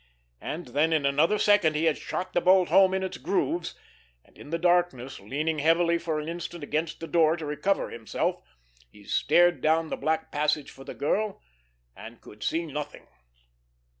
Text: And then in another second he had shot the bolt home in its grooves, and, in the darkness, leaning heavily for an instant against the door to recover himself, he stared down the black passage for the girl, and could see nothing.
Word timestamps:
And 0.41 0.69
then 0.69 0.93
in 0.93 1.05
another 1.05 1.37
second 1.37 1.75
he 1.75 1.83
had 1.83 1.95
shot 1.95 2.33
the 2.33 2.41
bolt 2.41 2.69
home 2.69 2.95
in 2.95 3.03
its 3.03 3.19
grooves, 3.19 3.75
and, 4.25 4.35
in 4.35 4.49
the 4.49 4.57
darkness, 4.57 5.19
leaning 5.19 5.59
heavily 5.59 5.99
for 5.99 6.19
an 6.19 6.27
instant 6.27 6.63
against 6.63 6.99
the 7.01 7.05
door 7.07 7.37
to 7.37 7.45
recover 7.45 7.91
himself, 7.91 8.41
he 8.89 9.03
stared 9.03 9.61
down 9.61 9.89
the 9.89 9.95
black 9.97 10.31
passage 10.31 10.71
for 10.71 10.83
the 10.83 10.95
girl, 10.95 11.39
and 11.95 12.19
could 12.19 12.41
see 12.41 12.65
nothing. 12.65 13.05